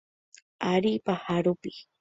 [0.71, 1.71] Ary paha rupi.